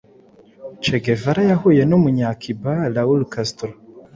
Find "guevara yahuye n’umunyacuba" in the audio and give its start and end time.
1.03-2.71